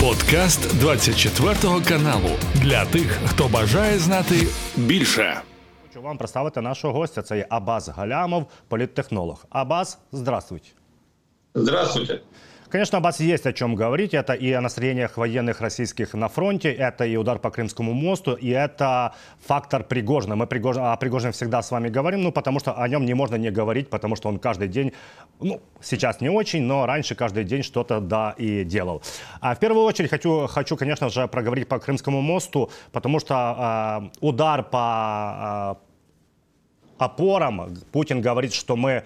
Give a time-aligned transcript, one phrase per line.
[0.00, 1.54] Подкаст 24
[1.88, 4.34] каналу для тих, хто бажає знати
[4.76, 5.40] більше.
[5.88, 7.22] Хочу вам представити нашого гостя.
[7.22, 9.44] Це є Абаз Галямов, політтехнолог.
[9.50, 10.68] Абаз, здравствуйте.
[11.54, 12.20] Здравствуйте.
[12.70, 14.14] Конечно, Аббас есть о чем говорить.
[14.14, 18.48] Это и о настроениях военных российских на фронте, это и удар по Крымскому мосту, и
[18.50, 19.12] это
[19.44, 20.36] фактор Пригожина.
[20.36, 23.34] Мы Пригожин, о Пригожине всегда с вами говорим, ну, потому что о нем не можно
[23.34, 24.92] не говорить, потому что он каждый день,
[25.40, 29.02] ну, сейчас не очень, но раньше каждый день что-то, да, и делал.
[29.40, 34.18] А в первую очередь хочу, хочу конечно же, проговорить по Крымскому мосту, потому что э,
[34.20, 39.02] удар по э, опорам, Путин говорит, что мы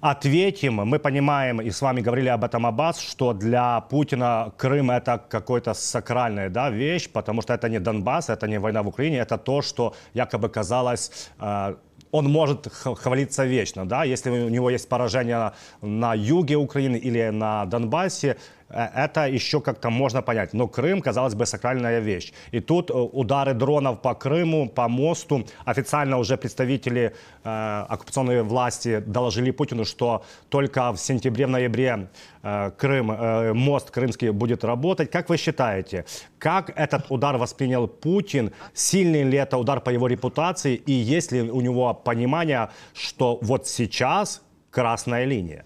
[0.00, 0.74] ответим.
[0.74, 5.74] Мы понимаем, и с вами говорили об этом Аббас, что для Путина Крым это какой-то
[5.74, 9.62] сакральная да, вещь, потому что это не Донбасс, это не война в Украине, это то,
[9.62, 11.74] что якобы казалось э,
[12.10, 15.52] он может хвалиться вечно, да, если у него есть поражение
[15.82, 18.36] на юге Украины или на Донбассе,
[18.68, 20.52] это еще как-то можно понять.
[20.52, 22.32] Но Крым, казалось бы, сакральная вещь.
[22.52, 25.46] И тут э, удары дронов по Крыму, по мосту.
[25.64, 32.08] Официально уже представители э, оккупационной власти доложили Путину, что только в сентябре, в ноябре
[32.42, 35.10] э, Крым, э, мост крымский будет работать.
[35.10, 36.04] Как вы считаете,
[36.38, 38.52] как этот удар воспринял Путин?
[38.74, 40.74] Сильный ли это удар по его репутации?
[40.74, 45.64] И есть ли у него понимание, что вот сейчас красная линия?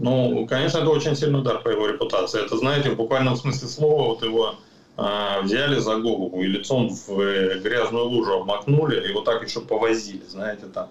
[0.00, 2.42] Ну, конечно, это очень сильный удар по его репутации.
[2.42, 4.54] Это, знаете, в буквальном смысле слова, вот его
[4.96, 9.60] э, взяли за голову и лицом в э, грязную лужу обмакнули, и вот так еще
[9.60, 10.88] повозили, знаете, там.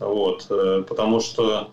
[0.00, 1.70] Вот, э, потому что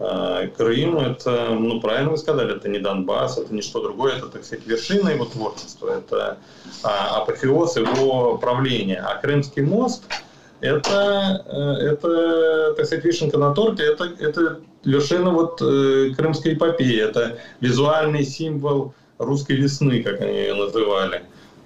[0.00, 4.26] э, Крым, это, ну, правильно вы сказали, это не Донбасс, это не что другое, это,
[4.26, 6.38] так сказать, вершина его творчества, это
[6.82, 9.04] э, апофеоз его правления.
[9.06, 10.02] А Крымский мост–
[10.60, 17.00] это, э, это, так сказать, вишенка на торте, это, это вершина вот э, крымской эпопеи,
[17.00, 21.22] это визуальный символ русской весны, как они ее называли.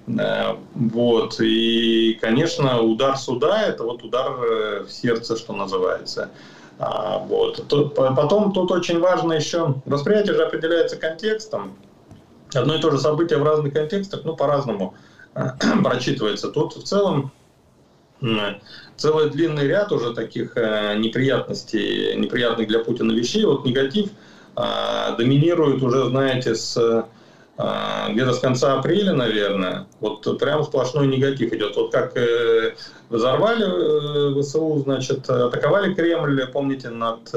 [0.07, 1.39] Э, вот.
[1.39, 4.31] И, конечно, удар суда– это вот удар
[4.85, 6.29] в сердце, что называется.
[6.79, 7.65] А, вот.
[7.95, 11.73] Потом тут очень важно еще, восприятие же определяется контекстом.
[12.53, 14.93] Одно и то же событие в разных контекстах, ну, по-разному
[15.83, 16.49] прочитывается.
[16.49, 17.31] Тут в целом
[18.95, 23.43] целый длинный ряд уже таких э, неприятностей, неприятных для Путина вещей.
[23.45, 24.09] Вот негатив
[24.55, 26.77] а, доминирует уже, знаете, с
[27.57, 31.75] а, где-то с конца апреля, наверное, вот прям сплошной негатив идет.
[31.75, 32.75] Вот как э,
[33.09, 37.29] взорвали э, ВСУ, значит, атаковали Кремль, помните, над,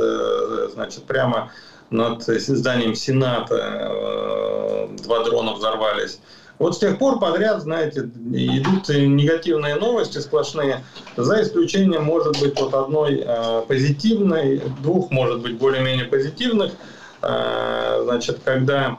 [0.72, 1.50] значит, прямо
[1.91, 6.18] над зданием Сената два дрона взорвались.
[6.59, 10.84] Вот с тех пор подряд, знаете, идут негативные новости сплошные,
[11.17, 16.72] за исключением, может быть, вот одной э, позитивной, двух, может быть, более-менее позитивных.
[17.21, 18.99] Э, значит, когда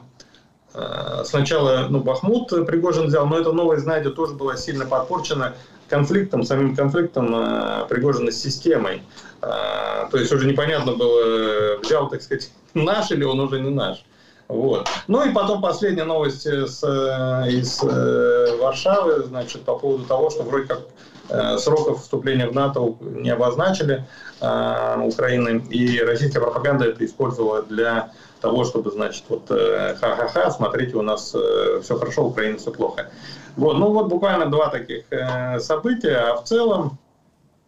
[0.72, 5.54] э, сначала ну, Бахмут Пригожин взял, но эта новость, знаете, тоже была сильно подпорчена
[5.88, 9.02] конфликтом, самим конфликтом э, Пригожина с системой.
[9.42, 14.04] Э, то есть уже непонятно было, взял, так сказать, наш или он уже не наш.
[14.48, 14.88] Вот.
[15.08, 20.42] Ну и потом последняя новость с, э, из э, Варшавы, значит, по поводу того, что
[20.42, 20.80] вроде как
[21.28, 24.06] э, сроков вступления в НАТО не обозначили
[24.40, 30.96] э, Украины, и российская пропаганда это использовала для того, чтобы, значит, вот э, ха-ха-ха, смотрите,
[30.96, 33.10] у нас э, все хорошо, у Украины все плохо.
[33.56, 36.98] Вот, ну вот буквально два таких э, события, а в целом,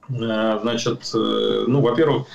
[0.09, 2.27] э, значит, э, ну, во-первых,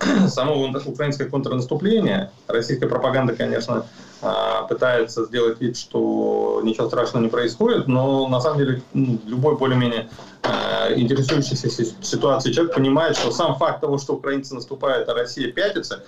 [0.28, 3.86] само украинское контрнаступление, российская пропаганда, конечно,
[4.22, 9.56] а, пытается сделать вид, что ничего страшного не происходит, но на самом деле ну, любой
[9.56, 10.08] более-менее
[10.42, 11.68] а, интересующийся
[12.02, 16.04] ситуацией человек понимает, что сам факт того, что украинцы наступают, а Россия пятится,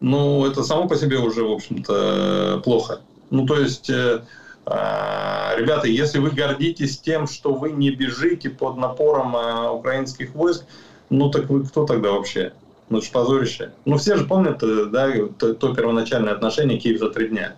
[0.00, 3.00] ну, это само по себе уже, в общем-то, плохо.
[3.30, 4.20] Ну, то есть, э,
[4.66, 9.34] а, ребята, если вы гордитесь тем, что вы не бежите под напором
[9.74, 10.64] украинских войск,
[11.08, 12.52] ну, так вы кто тогда вообще?
[12.88, 13.72] Ну, это позорище.
[13.84, 17.56] Ну, все же помнят, э, да, то, то первоначальное отношение Киев за три дня.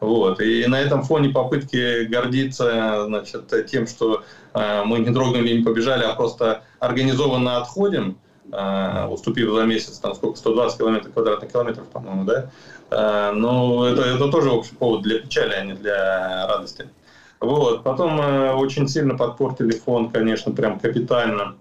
[0.00, 0.40] Вот.
[0.40, 4.22] И на этом фоне попытки гордиться значит, тем, что
[4.54, 8.16] э, мы не дрогнули, не побежали, а просто организованно отходим,
[8.50, 12.50] э, уступив за месяц, там сколько, 120 километров, квадратных километров, по-моему, да?
[12.90, 16.88] Э, ну, это, это тоже общий повод для печали, а не для радости.
[17.40, 17.82] Вот.
[17.84, 21.56] Потом э, очень сильно подпортили фон, конечно, прям капитально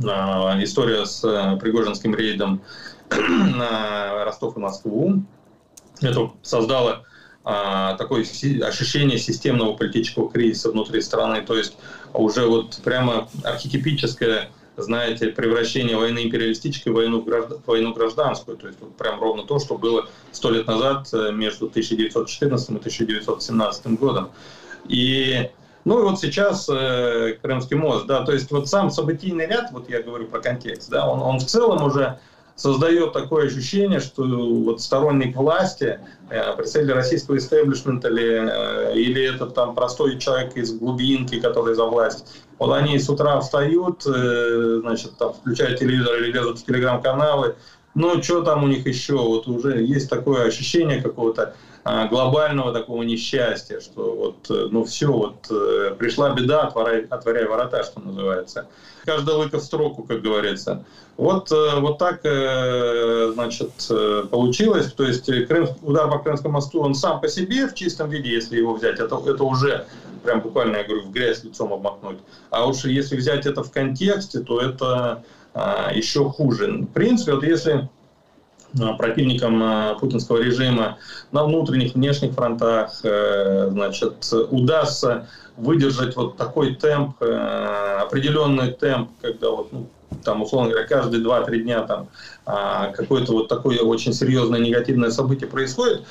[0.00, 2.62] история с э, Пригожинским рейдом
[3.10, 5.22] на Ростов и Москву.
[6.00, 7.04] Это создало
[7.44, 11.42] а, такое ощущение системного политического кризиса внутри страны.
[11.42, 11.76] То есть
[12.14, 18.56] уже вот прямо архетипическое знаете, превращение войны империалистической в войну, в войну гражданскую.
[18.56, 22.72] То есть вот прям ровно то, что было сто лет назад э, между 1914 и
[22.76, 24.30] 1917 годом.
[24.88, 25.50] И
[25.84, 29.88] ну и вот сейчас э, Крымский мост, да, то есть вот сам событийный ряд, вот
[29.88, 32.18] я говорю про контекст, да, он, он в целом уже
[32.60, 39.54] создает такое ощущение, что вот сторонник власти, э, представитель российского истеблишмента или, э, или этот
[39.54, 42.26] там простой человек из глубинки, который за власть,
[42.58, 47.56] вот они с утра встают, э, значит, там, включают телевизор или лезут в телеграм-каналы,
[47.94, 51.54] ну, что там у них еще, вот уже есть такое ощущение какого-то
[51.84, 57.82] глобального такого несчастья, что вот, э, ну все, вот э, пришла беда, отворяй, отворяй ворота,
[57.84, 58.66] что называется.
[59.06, 60.84] Каждая лыка в строку, как говорится.
[61.16, 62.20] Вот, э, вот так,
[63.32, 63.70] значит,
[64.30, 64.92] получилось.
[64.92, 68.58] То есть Крым, удар по Крымскому мосту, он сам по себе в чистом виде, если
[68.58, 69.86] его взять, это, это уже
[70.22, 72.18] прям буквально, я говорю, в грязь лицом обмакнуть.
[72.50, 75.24] А уж если взять это в контексте, то это
[75.54, 76.70] а, еще хуже.
[76.70, 77.88] В принципе, вот если
[78.98, 80.98] противникам э, путинского режима
[81.32, 89.72] на внутренних, внешних фронтах, э, значит, удастся выдержать вот такой темп, определенный темп, когда вот,
[89.72, 89.88] ну,
[90.24, 92.08] там, условно говоря, каждые 2-3 дня там
[92.46, 96.04] а, какое-то вот такое очень серьезное негативное событие происходит,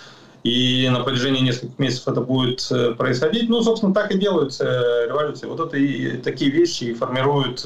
[0.43, 3.49] и на протяжении нескольких месяцев это будет происходить.
[3.49, 5.47] Ну, собственно, так и делаются революции.
[5.47, 7.65] Вот это и такие вещи и формируют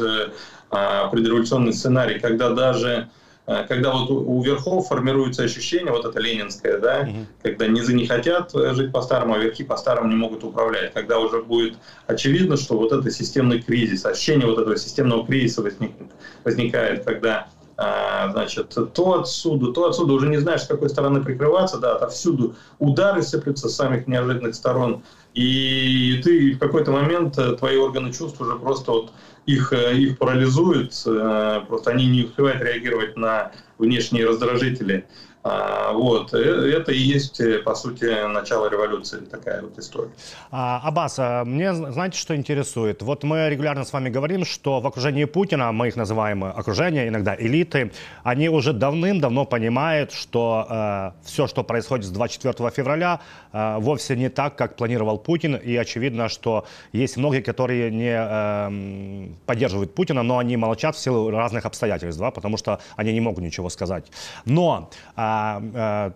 [0.71, 6.77] а, предреволюционный сценарий, когда даже Э, когда вот у верхов формируется ощущение, вот это ленинское,
[6.79, 7.25] да, угу.
[7.41, 11.41] когда низы не хотят э, жить по-старому, а верхи по-старому не могут управлять, когда уже
[11.43, 11.75] будет
[12.07, 16.11] очевидно, что вот это системный кризис, ощущение вот этого системного кризиса возникнет,
[16.45, 21.79] возникает, когда а, значит, то отсюда, то отсюда, уже не знаешь, с какой стороны прикрываться,
[21.79, 25.03] да, отовсюду удары сыплются с самых неожиданных сторон,
[25.33, 29.11] и ты в какой-то момент, э, твои органы чувств уже просто вот
[29.45, 35.05] их, э, их парализует, э, просто они не успевают реагировать на внешние раздражители.
[35.43, 36.33] А, вот.
[36.33, 40.11] Э, это и есть, по сути, начало революции, такая вот история.
[40.51, 43.01] А, Аббас, а мне знаете, что интересует?
[43.01, 47.35] Вот мы регулярно с вами говорим, что в окружении Путина, мы их называем окружение, иногда
[47.37, 47.91] элиты,
[48.23, 53.19] они уже давным-давно понимают, что э, все, что происходит с 24 февраля,
[53.51, 59.29] э, вовсе не так, как планировал Путин, и очевидно, что есть многие, которые не э,
[59.45, 63.43] поддерживают Путина, но они молчат в силу разных обстоятельств, да, потому что они не могут
[63.43, 64.05] ничего сказать.
[64.45, 66.13] Но э, а,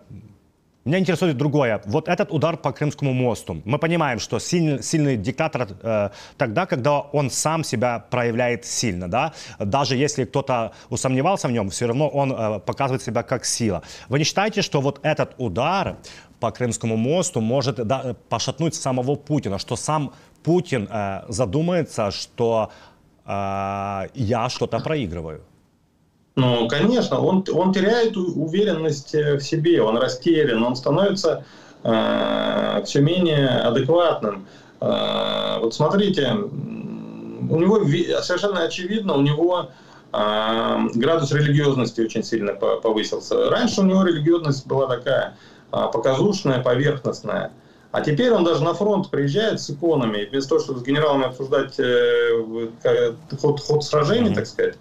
[0.88, 1.82] меня интересует другое.
[1.86, 3.62] Вот этот удар по Крымскому мосту.
[3.66, 9.10] Мы понимаем, что сильный, сильный диктатор э, тогда, когда он сам себя проявляет сильно.
[9.10, 9.34] Да?
[9.60, 13.84] Даже если кто-то усомневался в нем, все равно он э, показывает себя как сила.
[14.08, 15.98] Вы не считаете, что вот этот удар
[16.40, 22.72] по Крымскому мосту может да, пошатнуть самого Путина, что сам Путин э, задумается, что
[23.26, 25.42] э, я что-то проигрываю?
[26.38, 31.44] Ну, конечно, он, он теряет уверенность в себе, он растерян, он становится
[31.84, 34.46] э, все менее адекватным.
[34.80, 36.32] Э, вот смотрите,
[37.50, 37.80] у него
[38.22, 39.72] совершенно очевидно, у него
[40.14, 43.50] э, градус религиозности очень сильно повысился.
[43.50, 45.36] Раньше у него религиозность была такая
[45.72, 47.52] э, показушная, поверхностная.
[47.92, 51.80] А теперь он даже на фронт приезжает с иконами, вместо того, чтобы с генералами обсуждать
[51.80, 52.70] э,
[53.42, 54.36] ход, ход сражений, mm-hmm.
[54.36, 54.76] так сказать,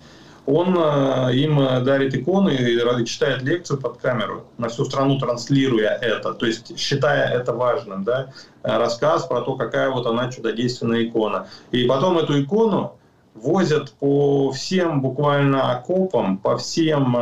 [0.46, 5.98] он э, им э, дарит иконы и читает лекцию под камеру, на всю страну транслируя
[6.00, 8.32] это, то есть считая это важным, да,
[8.62, 11.48] э, рассказ про то, какая вот она чудодейственная икона.
[11.72, 12.96] И потом эту икону
[13.34, 17.14] возят по всем буквально окопам, по всем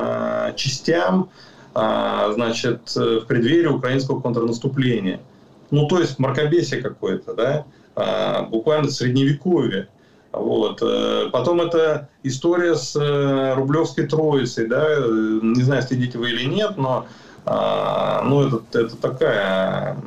[0.55, 1.29] частям,
[1.75, 5.19] значит, в преддверии украинского контрнаступления.
[5.75, 7.65] Ну, то есть мракобесие какое-то, да,
[7.97, 9.89] э, буквально средневековье.
[10.37, 10.83] Вот.
[10.83, 14.67] Э, потом это история с э, Рублевской Троицей.
[14.67, 14.99] Да?
[14.99, 17.07] Не знаю, следите вы или нет, но
[17.47, 19.99] а, ну, это, это такая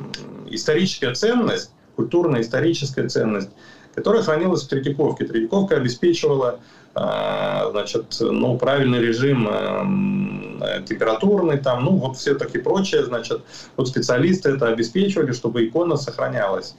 [0.50, 3.50] историческая ценность, культурная историческая ценность,
[3.94, 5.24] которая хранилась в Третьяковке.
[5.24, 6.58] Третьяковка обеспечивала
[6.94, 13.42] а, значит, ну, правильный режим э, температурный, там, ну, вот все такие прочее, значит,
[13.76, 16.74] вот специалисты это обеспечивали, чтобы икона сохранялась.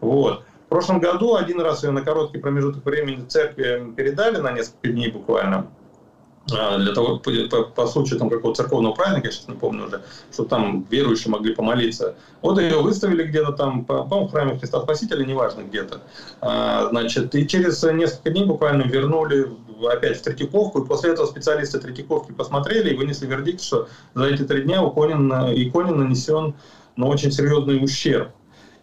[0.00, 0.44] Вот.
[0.66, 5.10] В прошлом году один раз ее на короткий промежуток времени церкви передали на несколько дней
[5.10, 5.68] буквально
[6.52, 9.86] а, для того, по, по, по случаю там какого-то церковного праздника, я сейчас не помню
[9.86, 12.16] уже, что там верующие могли помолиться.
[12.42, 16.02] Вот ее выставили где-то там, по, по храме Христа Спасителя, неважно где-то.
[16.40, 19.48] А, значит, и через несколько дней буквально вернули
[19.90, 24.42] опять в Третьяковку, и после этого специалисты Третьяковки посмотрели и вынесли вердикт, что за эти
[24.42, 26.54] три дня Иконин, Иконин нанесен
[26.96, 28.28] ну, очень серьезный ущерб.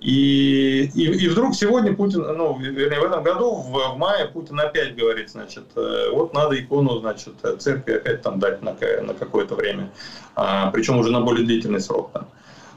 [0.02, 4.60] И, и, и вдруг сегодня Путин, ну, вернее, в этом году, в, в мае, Путин
[4.60, 9.54] опять говорит, значит, э, вот надо икону, значит, церкви опять там дать на, на какое-то
[9.54, 9.92] время,
[10.36, 12.28] а, причем уже на более длительный срок там.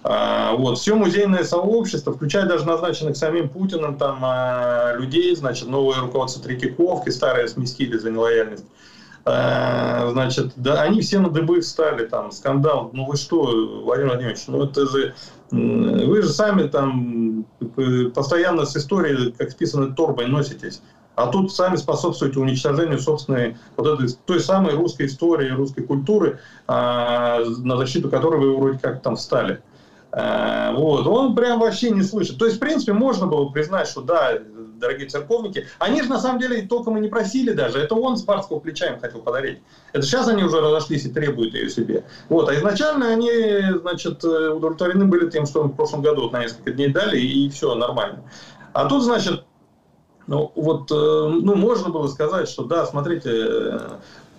[0.02, 6.00] А, вот, все музейное сообщество, включая даже назначенных самим Путиным там а, людей, значит, новое
[6.00, 8.66] руководство Третьяковки, старое сместили за нелояльность,
[9.24, 13.44] а, значит, да, они все на дыбы встали, там, скандал, ну вы что,
[13.82, 15.14] Владимир Владимирович, ну это же,
[15.54, 17.46] вы же сами там
[18.14, 20.82] постоянно с историей, как списанной торбой, носитесь.
[21.16, 27.76] А тут сами способствуете уничтожению собственной вот этой той самой русской истории, русской культуры, на
[27.76, 29.62] защиту которой вы вроде как там встали.
[30.16, 32.38] Э, вот, он прям вообще не слышит.
[32.38, 34.38] То есть, в принципе, можно было признать, что да,
[34.76, 37.78] дорогие церковники, они же на самом деле толком и не просили даже.
[37.78, 39.60] Это он с барского плеча им хотел подарить.
[39.92, 42.04] Это сейчас они уже разошлись и требуют ее себе.
[42.28, 43.30] Вот, а изначально они,
[43.80, 47.74] значит, удовлетворены были тем, что в прошлом году вот на несколько дней дали, и все
[47.74, 48.22] нормально.
[48.72, 49.44] А тут, значит,
[50.26, 53.78] ну, вот, э, ну, можно было сказать, что да, смотрите, э,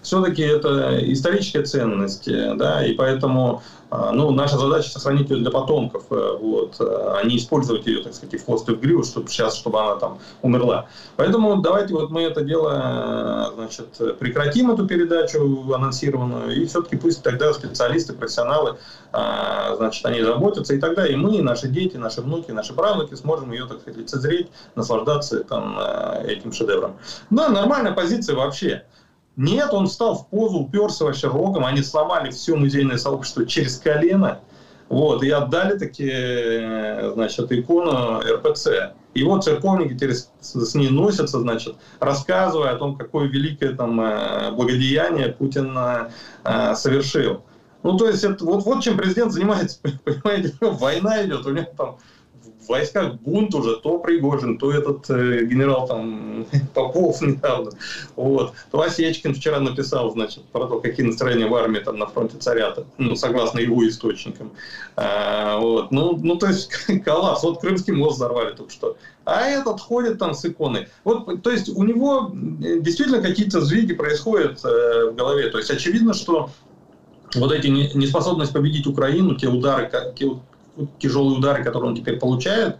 [0.05, 6.05] все-таки это историческая ценность, да, и поэтому а, ну, наша задача сохранить ее для потомков,
[6.09, 9.55] э, вот, а не использовать ее, так сказать, в хвост и в гриву, чтобы сейчас,
[9.55, 10.87] чтобы она там умерла.
[11.15, 17.53] Поэтому давайте вот мы это дело, значит, прекратим эту передачу анонсированную, и все-таки пусть тогда
[17.53, 18.77] специалисты, профессионалы,
[19.11, 23.13] а, значит, они заботятся, и тогда и мы, и наши дети, наши внуки, наши правнуки
[23.13, 25.79] сможем ее, так сказать, лицезреть, наслаждаться там,
[26.25, 26.97] этим шедевром.
[27.29, 28.83] Да, нормальная позиция вообще.
[29.37, 34.39] Нет, он встал в позу, уперся вообще рогом, они сломали все музейное сообщество через колено,
[34.87, 38.93] вот, и отдали такие, значит, икону РПЦ.
[39.13, 44.51] И вот церковники теперь с ней носятся, значит, рассказывая о том, какое великое там э,
[44.51, 47.41] благодеяние Путин э, совершил.
[47.81, 51.97] Ну, то есть, это, вот, вот чем президент занимается, понимаете, война идет, у него там
[52.67, 57.71] войсках бунт уже, то Пригожин, то этот э, генерал там Попов недавно,
[58.15, 62.37] вот, то Осечкин вчера написал, значит, про то, какие настроения в армии там на фронте
[62.37, 64.51] царят, ну, согласно его источникам,
[64.95, 66.69] а, вот, ну, ну, то есть,
[67.05, 70.87] коллапс, вот Крымский мост взорвали только что, а этот ходит там с иконой.
[71.03, 75.49] Вот, то есть у него э, действительно какие-то сдвиги происходят э, в голове.
[75.49, 76.51] То есть очевидно, что
[77.33, 79.89] вот эти неспособность победить Украину, те удары,
[80.99, 82.77] тяжелые удары, которые он теперь получает,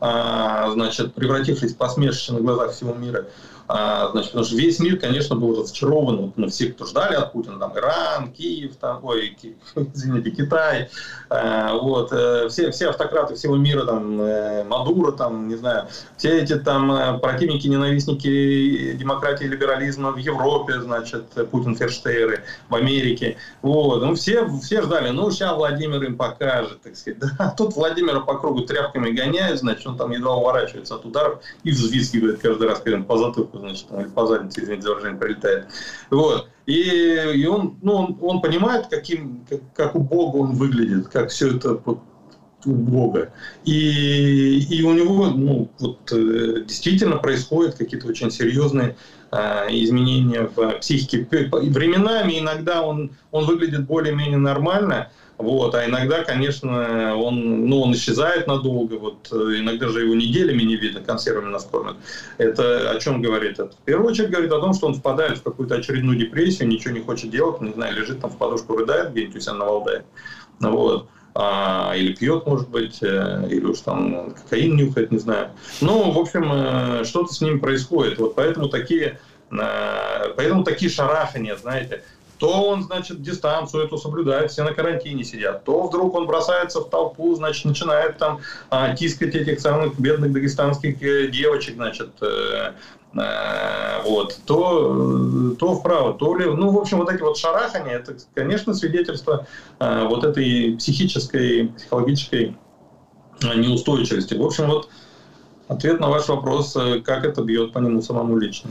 [0.00, 3.26] а, значит, превратившись в посмешище на глазах всего мира,
[3.68, 7.58] значит, потому что весь мир, конечно, был разочарован, вот, ну, все, кто ждали от Путина,
[7.58, 9.56] там, Иран, Киев, там, ой, Ки,
[9.94, 10.88] извините, Китай,
[11.28, 16.40] а, вот, э, все, все автократы всего мира, там, э, Мадуро, там, не знаю, все
[16.40, 24.02] эти там э, противники, ненавистники демократии либерализма в Европе, значит, Путин Ферштейры, в Америке, вот,
[24.02, 28.38] ну, все, все ждали, ну, сейчас Владимир им покажет, так сказать, да, тут Владимира по
[28.38, 32.96] кругу тряпками гоняют, значит, он там едва уворачивается от ударов и взвизгивает каждый раз, когда
[32.96, 33.86] он по затылку значит,
[34.58, 35.66] извините за выражение, прилетает.
[36.10, 36.48] Вот.
[36.66, 41.30] И, и он, ну, он, он понимает, каким, как, как у Бога он выглядит, как
[41.30, 42.00] все это вот,
[42.66, 43.32] у Бога.
[43.64, 48.96] И, и у него ну, вот, э, действительно происходят какие-то очень серьезные
[49.30, 51.26] э, изменения в психике.
[51.30, 58.48] Временами иногда он, он выглядит более-менее нормально, вот, а иногда, конечно, он, ну, он исчезает
[58.48, 58.94] надолго.
[58.94, 61.96] Вот, э, иногда же его неделями не видно, консервами нас кормят.
[62.38, 63.60] Это о чем говорит?
[63.60, 66.92] Это в первую очередь говорит о том, что он впадает в какую-то очередную депрессию, ничего
[66.92, 70.04] не хочет делать, не знаю, лежит там в подушку, рыдает где-нибудь у себя на Валдае.
[70.58, 71.08] Вот.
[71.36, 75.50] А, или пьет, может быть, э, или уж там кокаин нюхает, не знаю.
[75.80, 78.18] Ну, в общем, э, что-то с ним происходит.
[78.18, 82.02] Вот поэтому такие, поэтому такие шарахания, знаете,
[82.38, 86.88] то он, значит, дистанцию эту соблюдает, все на карантине сидят, то вдруг он бросается в
[86.88, 88.40] толпу, значит, начинает там
[88.70, 92.72] а, тискать этих самых бедных дагестанских э, девочек, значит, э,
[93.14, 96.54] э, вот, то, то вправо, то влево.
[96.54, 99.46] Ну, в общем, вот эти вот шарахания, это, конечно, свидетельство
[99.80, 102.56] э, вот этой психической, психологической
[103.42, 104.34] неустойчивости.
[104.34, 104.88] В общем, вот
[105.68, 108.70] ответ на ваш вопрос, э, как это бьет по нему самому лично.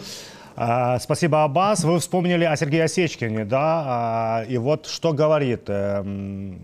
[0.59, 1.83] А, спасибо, Аббас.
[1.83, 3.83] Вы вспомнили о Сергее Осечкине, да?
[3.85, 5.65] А, и вот что говорит...
[5.67, 6.59] Эм,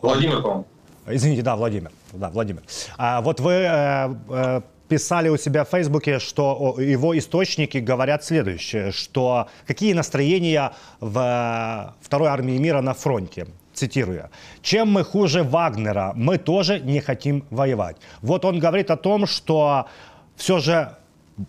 [0.00, 0.66] Владимир, по-моему.
[1.06, 1.90] Извините, да, Владимир.
[2.14, 2.62] Да, Владимир.
[2.96, 8.92] А, вот вы э, э, писали у себя в Фейсбуке, что его источники говорят следующее,
[8.92, 13.46] что какие настроения в второй армии мира на фронте.
[13.74, 14.30] Цитирую.
[14.62, 17.96] «Чем мы хуже Вагнера, мы тоже не хотим воевать».
[18.22, 19.86] Вот он говорит о том, что
[20.34, 20.96] все же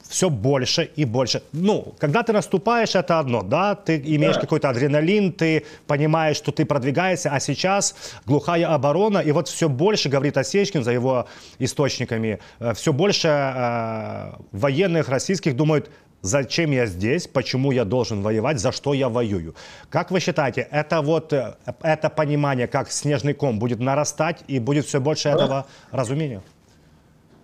[0.07, 1.41] все больше и больше.
[1.51, 4.41] Ну, когда ты наступаешь, это одно, да, ты имеешь да.
[4.41, 10.09] какой-то адреналин, ты понимаешь, что ты продвигаешься, а сейчас глухая оборона, и вот все больше,
[10.09, 11.27] говорит Осечкин за его
[11.59, 15.89] источниками, э, все больше э, военных российских думают,
[16.21, 19.55] зачем я здесь, почему я должен воевать, за что я воюю.
[19.89, 24.85] Как вы считаете, это вот э, это понимание, как снежный ком, будет нарастать и будет
[24.85, 26.41] все больше этого разумения?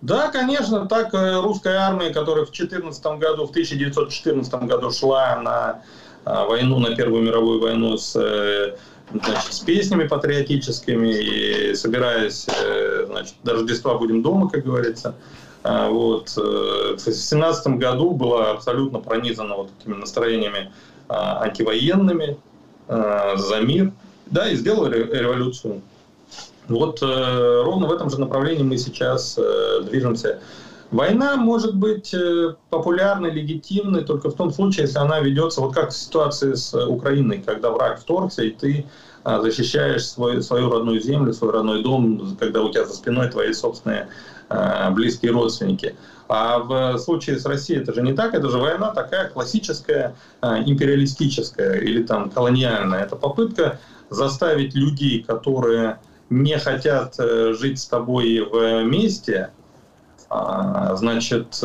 [0.02, 5.82] Да, конечно, так э, русская армия, которая в 14 году, в 1914 году шла на
[6.24, 8.76] а, войну, на Первую мировую войну с, э,
[9.10, 12.46] значит, с песнями патриотическими и собираясь,
[13.06, 15.14] значит, до Рождества будем дома, как говорится,
[15.66, 16.32] а, вот.
[16.36, 20.72] Э, в 2017 году была абсолютно пронизана вот такими настроениями
[21.08, 22.36] а, антивоенными
[22.86, 23.92] а, за мир,
[24.26, 25.82] да, и сделали революцию.
[26.68, 30.40] Вот э, ровно в этом же направлении мы сейчас э, движемся.
[30.90, 32.14] Война может быть
[32.70, 37.42] популярной, легитимной только в том случае, если она ведется, вот как в ситуации с Украиной,
[37.44, 38.86] когда враг вторгся, и ты
[39.24, 44.06] защищаешь свой, свою родную землю, свой родной дом, когда у тебя за спиной твои собственные
[44.48, 45.96] Э, близкие родственники.
[46.28, 50.62] А в случае с Россией это же не так, это же война такая классическая, э,
[50.64, 53.02] империалистическая или там колониальная.
[53.02, 55.98] Это попытка заставить людей, которые
[56.30, 59.50] не хотят э, жить с тобой вместе,
[60.28, 61.62] а, значит,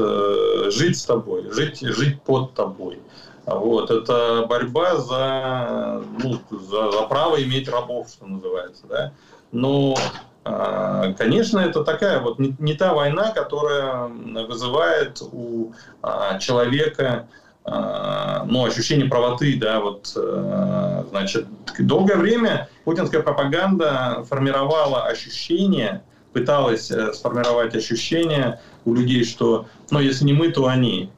[0.67, 2.99] жить с тобой, жить, жить под тобой.
[3.45, 8.83] Вот, это борьба за, ну, за, за право иметь рабов, что называется.
[8.87, 9.13] Да?
[9.51, 9.95] Но
[10.43, 17.27] а, конечно, это такая вот не, не та война, которая вызывает у а, человека
[17.63, 21.47] а, ну, ощущение правоты, да, вот, а, значит,
[21.79, 26.03] долгое время путинская пропаганда формировала ощущение,
[26.33, 31.11] пыталась э, сформировать ощущение у людей, что, ну, если не мы, то они.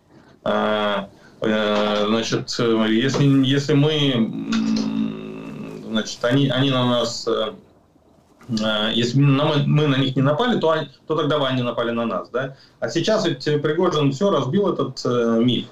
[0.44, 1.10] А,
[1.42, 4.50] а, значит, если, если мы,
[5.88, 7.54] значит, они, они на нас э,
[8.50, 12.06] Э, если мы, мы на них не напали, то, они, то тогда они напали на
[12.06, 12.30] нас.
[12.30, 12.56] Да?
[12.80, 15.66] А сейчас ведь Пригожин все разбил этот э, миф.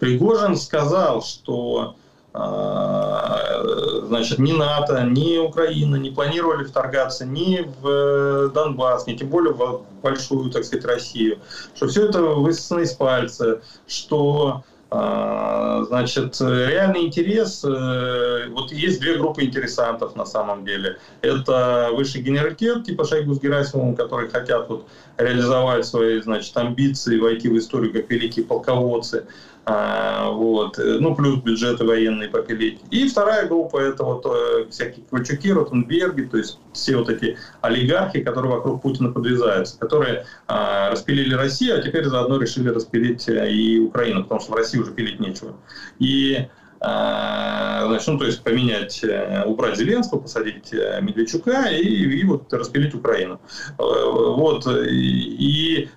[0.00, 1.94] Пригожин сказал, что
[2.34, 9.52] э, значит, ни НАТО, ни Украина не планировали вторгаться ни в Донбасс, ни тем более
[9.52, 11.38] в большую, так сказать, Россию,
[11.76, 19.18] что все это высосано из пальца, что а, значит, реальный интерес, э, вот есть две
[19.18, 20.98] группы интересантов на самом деле.
[21.22, 27.48] Это высший генералитет, типа Шойгу с Герасимовым, которые хотят вот реализовать свои, значит, амбиции, войти
[27.48, 29.26] в историю как великие полководцы.
[29.66, 32.80] А, вот, э, ну, плюс бюджеты военные попилить.
[32.90, 38.22] И вторая группа– это вот э, всякие Ковальчуки, Ротенберги, то есть все вот эти олигархи,
[38.22, 43.78] которые вокруг Путина подвязаются, которые а, распилили Россию, а теперь заодно решили распилить э, и
[43.78, 45.54] Украину, потому что в России уже пилить нечего.
[45.98, 46.48] И
[46.80, 49.04] а, значит, ну, то есть поменять,
[49.44, 53.38] убрать Зеленского, посадить Медведчука и, и вот распилить Украину.
[53.76, 54.66] Вот.
[54.66, 55.90] И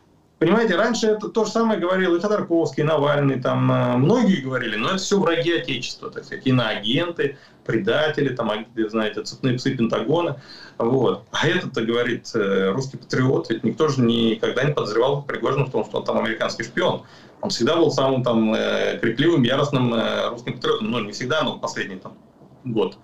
[0.43, 4.75] Понимаете, раньше это то же самое говорил и Ходорковский, и Навальный, там э, многие говорили,
[4.75, 8.51] но это все враги Отечества, так сказать, иноагенты, предатели, там,
[8.89, 10.41] знаете, цепные псы Пентагона.
[10.77, 11.23] Вот.
[11.31, 15.85] А этот-то говорит э, русский патриот, ведь никто же никогда не подозревал Пригожина в том,
[15.85, 17.03] что он там американский шпион.
[17.39, 19.95] Он всегда был самым там э, крикливым, яростным
[20.29, 20.91] русским патриотом.
[20.91, 22.17] Ну, не всегда, но последний там
[22.65, 22.97] год.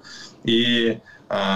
[0.43, 0.99] И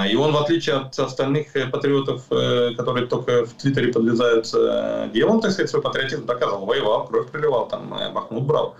[0.07, 5.41] и он, в отличие от остальных э, патриотов, э, которые только в Твиттере подвязаются делом,
[5.41, 8.75] так сказать, свой патриотизм доказывал, воевал, кровь приливал, там, э, Бахмут брал.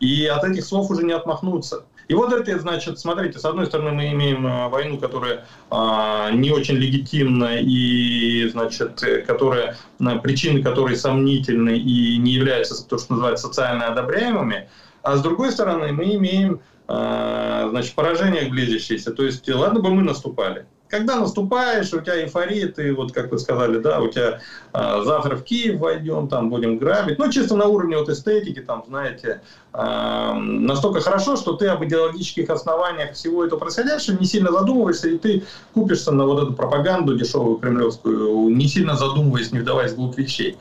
[0.00, 1.84] И от этих слов уже не отмахнуться.
[2.06, 6.76] И вот это, значит, смотрите, с одной стороны мы имеем войну, которая а, не очень
[6.76, 9.76] легитимна и, значит, которая,
[10.22, 14.70] причины которой сомнительны и не являются, то, что называется, социально одобряемыми,
[15.02, 19.12] а с другой стороны мы имеем а, значит, поражениях близящиеся.
[19.12, 20.66] То есть, ладно бы мы наступали.
[20.88, 24.40] Когда наступаешь, у тебя эйфория, ты, вот как вы сказали, да, у тебя
[24.72, 27.18] э, завтра в Киев войдем, там будем грабить.
[27.18, 29.42] Ну, чисто на уровне вот эстетики, там, знаете,
[29.74, 35.18] э, настолько хорошо, что ты об идеологических основаниях всего этого происходящего не сильно задумываешься, и
[35.18, 35.42] ты
[35.74, 40.56] купишься на вот эту пропаганду дешевую кремлевскую, не сильно задумываясь, не вдаваясь в глубь вещей.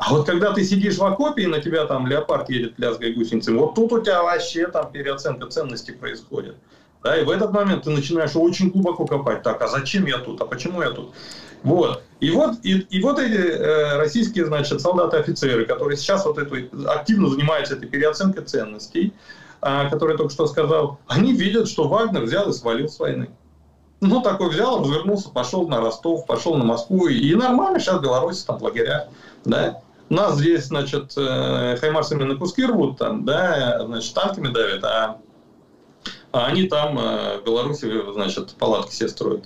[0.00, 3.58] А вот когда ты сидишь в окопе, и на тебя там леопард едет лязгой гусеницами,
[3.58, 6.56] вот тут у тебя вообще там переоценка ценностей происходит.
[7.02, 9.42] Да, и в этот момент ты начинаешь очень глубоко копать.
[9.42, 10.40] Так, а зачем я тут?
[10.40, 11.12] А почему я тут?
[11.62, 12.02] Вот.
[12.20, 16.56] И вот, и, и вот эти э, российские, значит, солдаты-офицеры, которые сейчас вот эту,
[16.88, 19.12] активно занимаются этой переоценкой ценностей,
[19.60, 23.28] э, который я только что сказал, они видят, что Вагнер взял и свалил с войны.
[24.00, 28.46] Ну, такой взял, развернулся, пошел на Ростов, пошел на Москву, и нормально сейчас в Беларуси
[28.46, 29.08] там в лагерях,
[29.44, 29.82] да.
[30.14, 35.18] Нас здесь, значит, э, хаймарсами на куски рвут, там, да, значит, танками давят, а,
[36.32, 39.44] а они там э, в Беларуси, значит, палатки все строят.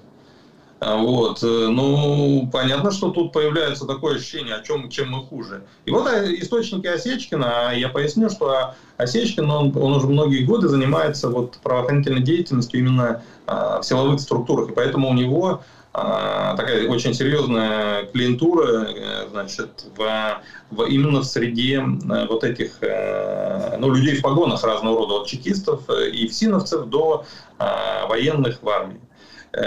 [0.80, 1.42] А, вот.
[1.42, 5.62] Э, ну, понятно, что тут появляется такое ощущение, о чем, чем мы хуже.
[5.86, 11.30] И вот источники Осечкина, а я поясню, что Осечкин, он, он уже многие годы занимается
[11.30, 15.62] вот правоохранительной деятельностью именно а, в силовых структурах, и поэтому у него
[15.94, 23.76] такая очень серьезная клиентура, э, значит, в, в, именно в среде э, вот этих, э,
[23.78, 27.24] ну, людей в погонах разного рода, от чекистов и всиновцев до
[27.58, 29.00] а, военных в армии.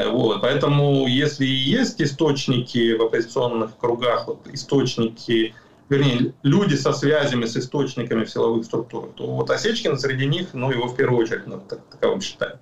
[0.09, 5.55] Вот, поэтому, если есть источники в оппозиционных кругах, вот, источники,
[5.87, 10.71] вернее, люди со связями с источниками в силовых структурах, то вот Осечкин среди них, ну,
[10.71, 12.59] его в первую очередь ну, так, таковым считают.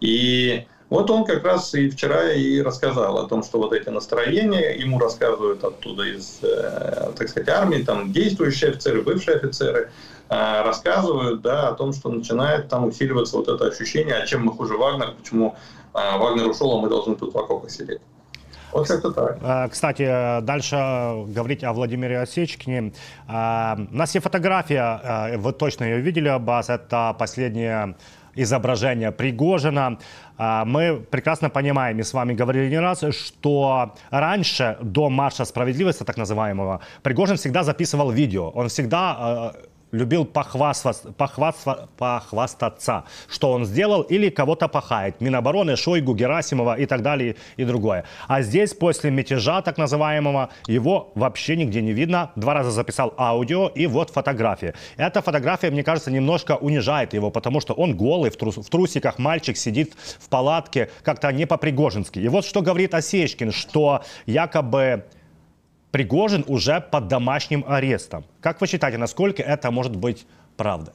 [0.00, 4.76] И вот он как раз и вчера и рассказал о том, что вот эти настроения
[4.78, 9.90] ему рассказывают оттуда из, э, так сказать, армии, там действующие офицеры, бывшие офицеры,
[10.28, 14.52] э, рассказывают, да, о том, что начинает там усиливаться вот это ощущение, а чем мы
[14.52, 15.56] хуже Вагнер, почему
[15.92, 18.00] э, Вагнер ушел, а мы должны тут в окопах сидеть.
[18.72, 19.72] Вот как-то так.
[19.72, 20.04] Кстати,
[20.42, 20.76] дальше
[21.28, 22.92] говорить о Владимире Осечкине.
[23.26, 27.96] У нас есть фотография, вы точно ее видели, Аббас, это последняя
[28.36, 29.98] изображение Пригожина.
[30.38, 36.04] А, мы прекрасно понимаем, и с вами говорили не раз, что раньше, до марша справедливости,
[36.04, 38.50] так называемого, Пригожин всегда записывал видео.
[38.50, 39.52] Он всегда а,
[39.92, 45.20] любил похвастаться, похвастаться, похвастаться, что он сделал, или кого-то пахает.
[45.20, 48.04] Минобороны, Шойгу, Герасимова и так далее, и другое.
[48.28, 52.30] А здесь, после мятежа так называемого, его вообще нигде не видно.
[52.36, 54.74] Два раза записал аудио, и вот фотография.
[54.96, 59.18] Эта фотография, мне кажется, немножко унижает его, потому что он голый, в, трус, в трусиках,
[59.18, 62.18] мальчик сидит в палатке, как-то не по-пригожински.
[62.18, 65.04] И вот что говорит Осечкин, что якобы
[65.90, 68.24] Пригожин уже под домашним арестом.
[68.40, 70.94] Как вы считаете, насколько это может быть правдой?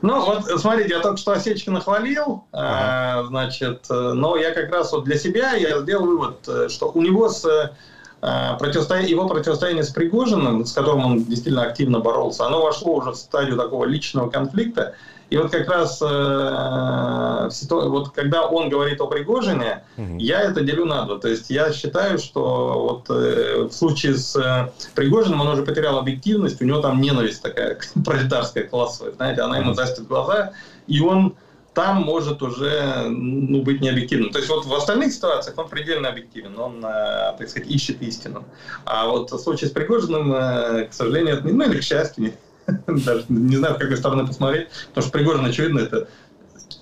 [0.00, 3.22] Ну, вот смотрите, я только что Осечкина хвалил, ага.
[3.22, 7.02] э, значит, но я как раз вот для себя я сделал вывод, э, что у
[7.02, 12.62] него с э, противостояние, его противостояние с Пригожиным, с которым он действительно активно боролся, оно
[12.62, 14.94] вошло уже в стадию такого личного конфликта.
[15.30, 20.16] И вот как раз э, вот когда он говорит о Пригожине, угу.
[20.18, 21.18] я это делю на два.
[21.18, 25.98] То есть я считаю, что вот э, в случае с э, Пригожиным он уже потерял
[25.98, 30.52] объективность, у него там ненависть такая пролетарская классовая, знаете, она ему застит глаза,
[30.86, 31.34] и он
[31.74, 34.30] там может уже ну, быть необъективным.
[34.30, 38.44] То есть вот в остальных ситуациях он предельно объективен, он, э, так сказать, ищет истину.
[38.84, 42.32] А вот в случае с Пригожиным, э, к сожалению, это, ну или к счастью,
[42.86, 46.08] даже не знаю, с какой стороны посмотреть, потому что Пригожин, очевидно, это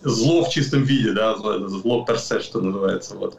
[0.02, 3.38] зло в чистом виде, да, зло персе, что называется, вот.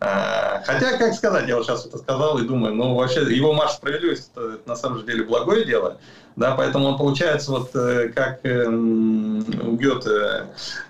[0.00, 3.72] А, хотя, как сказать, я вот сейчас это сказал и думаю, ну, вообще, его марш
[3.72, 5.98] справедливости, это, на самом деле благое дело,
[6.34, 10.46] да, поэтому он получается вот э, как э, у Гёте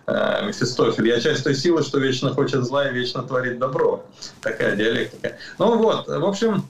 [0.07, 4.07] э, Мефистофель, я часть той силы, что вечно хочет зла и вечно творит добро.
[4.41, 5.37] Такая диалектика.
[5.59, 6.65] Ну вот, в общем,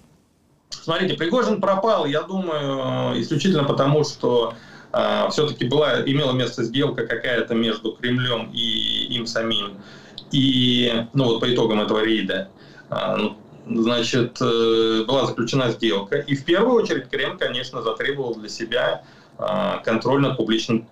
[0.83, 4.53] Смотрите, Пригожин пропал, я думаю, исключительно потому, что
[4.93, 9.77] э, все-таки была, имела место сделка какая-то между Кремлем и им самим.
[10.33, 12.49] И, ну вот по итогам этого рейда,
[12.91, 13.17] э,
[13.69, 16.17] значит, э, была заключена сделка.
[16.17, 19.03] И в первую очередь Кремль, конечно, затребовал для себя
[19.85, 20.87] контроль над публичным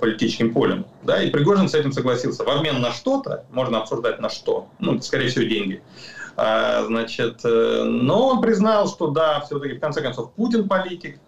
[0.00, 0.86] политическим полем.
[1.02, 2.44] Да, и Пригожин с этим согласился.
[2.44, 5.82] В обмен на что-то, можно обсуждать на что, ну, скорее всего, деньги,
[6.86, 11.18] значит, э, но он признал, что да, все-таки в конце концов Путин политик,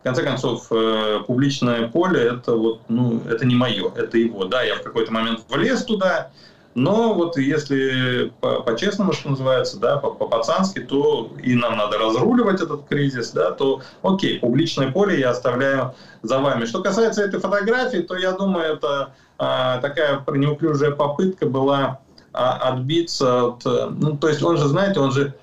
[0.00, 4.44] в конце концов, э, публичное поле это вот, ну, это не мое, это его.
[4.44, 6.30] Да, я в какой-то момент влез туда,
[6.74, 13.32] но вот если по-честному, что называется, да, по-пацански, то и нам надо разруливать этот кризис,
[13.32, 16.64] да, то окей, публичное поле я оставляю за вами.
[16.66, 21.98] Что касается этой фотографии, то я думаю, это а, такая неуклюжая попытка была а,
[22.32, 23.66] отбиться от...
[23.66, 25.34] Э, ну, то есть он же, знаете, он же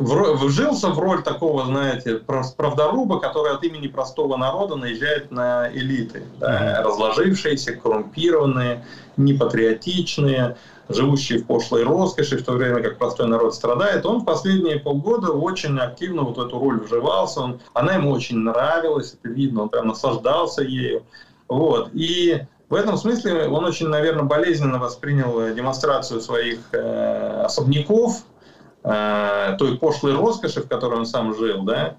[0.00, 2.16] вжился в роль такого, знаете,
[2.56, 8.84] правдоруба, который от имени простого народа наезжает на элиты, да, разложившиеся, коррумпированные,
[9.16, 10.56] непатриотичные,
[10.88, 14.06] живущие в пошлой роскоши, в то время как простой народ страдает.
[14.06, 19.14] Он в последние полгода очень активно вот эту роль вживался, он, она ему очень нравилась,
[19.14, 21.02] это видно, он прям наслаждался ею.
[21.48, 21.90] Вот.
[21.92, 28.22] И в этом смысле он очень, наверное, болезненно воспринял демонстрацию своих э, особняков,
[28.84, 31.96] э, той пошлой роскоши, в которой он сам жил, да,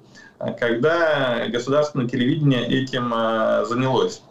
[0.60, 4.24] когда государственное телевидение этим э, занялось.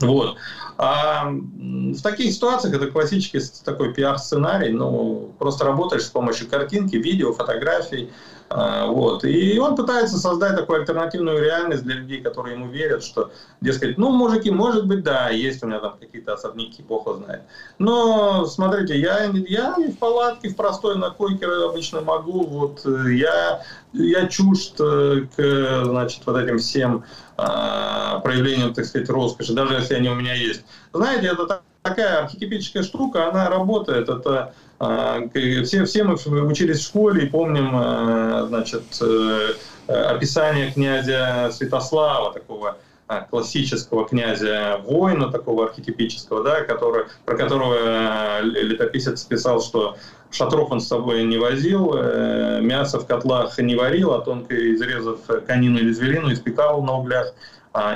[0.00, 0.36] Вот.
[0.78, 7.32] А в таких ситуациях это классический такой пиар-сценарий, ну, просто работаешь с помощью картинки, видео,
[7.32, 8.10] фотографий,
[8.50, 9.24] вот.
[9.24, 13.30] И он пытается создать такую альтернативную реальность для людей, которые ему верят, что,
[13.60, 17.42] дескать, ну, мужики, может быть, да, есть у меня там какие-то особняки, бог его знает.
[17.78, 24.26] Но, смотрите, я, я в палатке, в простой на койке обычно могу, вот, я, я
[24.26, 27.04] чужд э, к, значит, вот этим всем
[27.36, 30.62] а, проявлениям, так сказать, роскоши, даже если они у меня есть.
[30.92, 36.14] Знаете, это такая архетипическая штука, она работает, это а, все, все мы
[36.46, 39.54] учились в школе и помним а, значит, э,
[39.88, 42.76] описание князя Святослава, такого
[43.08, 49.96] а, классического князя воина, такого архетипического, да, который, про которого летописец писал, что
[50.30, 55.20] шатров он с собой не возил, э, мясо в котлах не варил, а тонко изрезав
[55.46, 57.32] конину или зверину, испекал на углях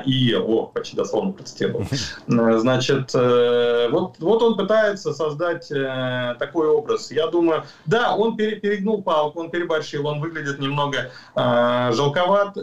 [0.06, 1.84] и, о, почти дословно процитировал.
[2.28, 7.10] Э, значит, э, вот, вот он пытается создать э, такой образ.
[7.10, 12.56] Я думаю, да, он перегнул палку, он переборщил, он выглядит немного жалковат,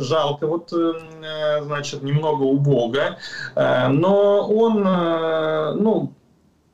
[0.00, 3.16] жалко, вот, значит, немного убого,
[3.54, 4.82] но он,
[5.82, 6.12] ну,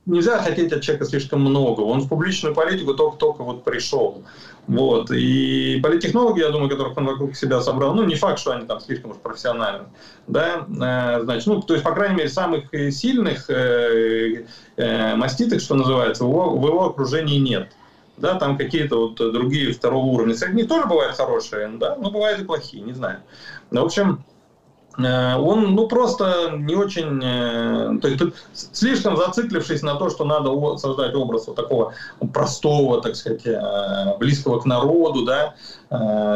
[0.06, 1.80] нельзя хотеть от человека слишком много.
[1.80, 4.22] Он в публичную политику только-только вот пришел.
[4.66, 5.10] Вот.
[5.12, 8.80] И политтехнологи, я думаю, которых он вокруг себя собрал, ну, не факт, что они там
[8.80, 9.86] слишком уж профессиональны.
[10.26, 10.66] Да?
[10.68, 14.44] Э, значит, ну, то есть, по крайней мере, самых сильных э,
[14.76, 17.72] э, маститых, что называется, в его, в его окружении нет.
[18.16, 20.34] Да, там какие-то вот другие второго уровня.
[20.34, 23.20] Среди них тоже бывают хорошие, да, но бывают и плохие, не знаю.
[23.70, 24.35] Ну, в общем, Э,
[24.98, 27.20] он ну, просто не очень...
[27.22, 28.22] Э, то есть,
[28.72, 31.92] слишком зациклившись на то, что надо создать образ вот такого
[32.32, 35.54] простого, так сказать, э, близкого к народу да,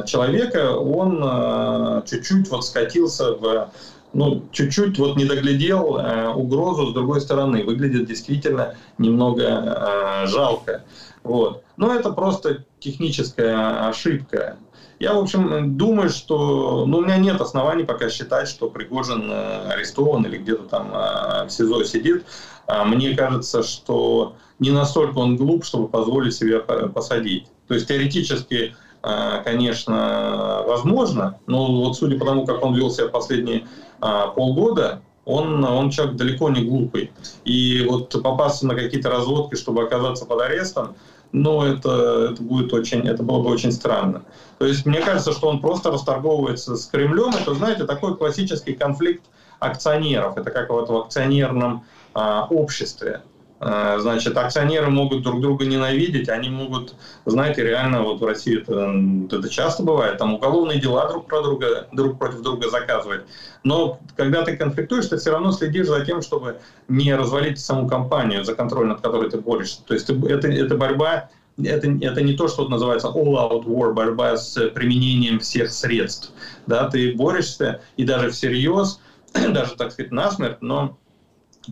[0.05, 3.71] человека, он чуть-чуть вот скатился в
[4.13, 7.65] ну, чуть-чуть вот не доглядел э, угрозу с другой стороны.
[7.65, 10.83] Выглядит действительно немного э, жалко.
[11.23, 11.63] Вот.
[11.77, 14.57] Но это просто техническая ошибка.
[15.01, 19.73] Я, в общем, думаю, что ну, у меня нет оснований пока считать, что Пригожин э,
[19.73, 22.27] арестован или где-то там э, в СИЗО сидит.
[22.67, 27.47] А мне кажется, что не настолько он глуп, чтобы позволить себе посадить.
[27.67, 33.09] То есть теоретически, э, конечно, возможно, но вот судя по тому, как он вел себя
[33.09, 33.65] последние
[34.01, 37.11] полгода, он, он человек далеко не глупый.
[37.45, 40.97] И вот попасться на какие-то разводки, чтобы оказаться под арестом,
[41.33, 44.25] но это, это, будет очень, это было бы очень странно.
[44.59, 47.31] То есть мне кажется, что он просто расторговывается с Кремлем.
[47.31, 49.23] Это, знаете, такой классический конфликт
[49.59, 50.37] акционеров.
[50.37, 53.23] Это как вот в акционерном а, обществе.
[53.63, 56.95] А, значит, акционеры могут друг друга ненавидеть, они могут,
[57.27, 61.87] знаете, реально вот в России это, это часто бывает, там уголовные дела друг про друга,
[61.93, 63.21] друг против друга заказывать.
[63.63, 68.45] Но когда ты конфликтуешь, ты все равно следишь за тем, чтобы не развалить саму компанию,
[68.45, 69.83] за контроль над которой ты борешься.
[69.87, 71.29] То есть это, это борьба
[71.63, 76.33] это, это не то, что называется all-out war, борьба с применением всех средств.
[76.67, 79.01] Да, ты борешься, и даже всерьез,
[79.35, 80.97] даже, так сказать, насмерть, но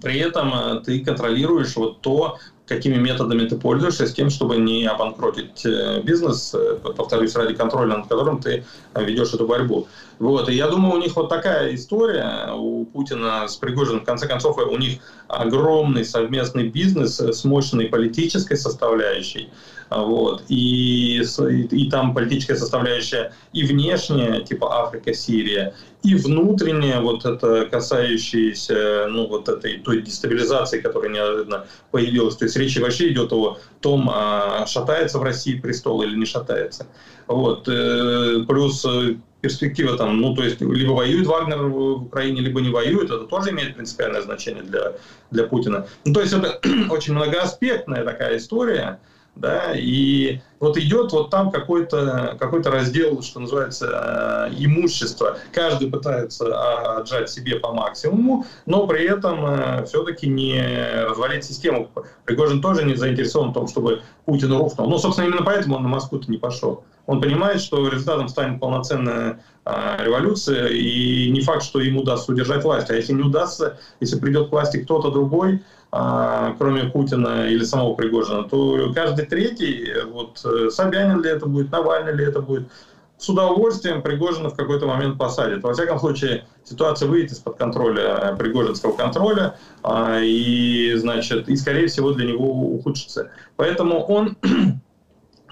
[0.01, 4.87] при этом э, ты контролируешь вот то, какими методами ты пользуешься, с тем, чтобы не
[4.87, 9.89] обанкротить э, бизнес, э, повторюсь, ради контроля, над которым ты ведешь эту борьбу.
[10.19, 10.49] Вот.
[10.49, 14.01] И я думаю, у них вот такая история у Путина с Пригожиным.
[14.01, 19.49] В конце концов, у них огромный совместный бизнес с мощной политической составляющей.
[19.91, 20.43] Вот.
[20.49, 21.23] И,
[21.71, 29.27] и там политическая составляющая и внешняя, типа Африка, Сирия, и внутренняя, вот это касающаяся ну,
[29.27, 32.37] вот этой той дестабилизации, которая неожиданно появилась.
[32.37, 36.87] То есть речь вообще идет о том, а шатается в России престол или не шатается.
[37.27, 37.69] Вот.
[37.69, 42.71] Э, плюс э, перспектива там, ну, то есть, либо воюет Вагнер в Украине, либо не
[42.71, 44.93] воюет, это тоже имеет принципиальное значение для,
[45.31, 45.87] для Путина.
[46.05, 49.01] Ну, то есть, это очень многоаспектная такая история,
[49.39, 55.39] да, и вот идет вот там какой-то какой раздел, что называется, э, имущество.
[55.53, 60.61] Каждый пытается а, отжать себе по максимуму, но при этом э, все-таки не
[61.05, 61.89] развалить систему.
[62.25, 64.89] Пригожин тоже не заинтересован в том, чтобы Путин рухнул.
[64.89, 66.83] Ну, собственно, именно поэтому он на Москву-то не пошел.
[67.09, 72.63] Он понимает, что результатом станет полноценная а, революция, и не факт, что ему удастся удержать
[72.63, 72.91] власть.
[72.91, 77.95] А если не удастся, если придет к власти кто-то другой, а, кроме Путина или самого
[77.95, 82.69] Пригожина, то каждый третий, вот э, Собянин ли это будет, Навальный ли это будет,
[83.17, 85.63] с удовольствием Пригожина в какой-то момент посадят.
[85.63, 92.13] Во всяком случае, ситуация выйдет из-под контроля, пригожинского контроля, а, и, значит, и, скорее всего,
[92.13, 93.31] для него ухудшится.
[93.57, 94.37] Поэтому он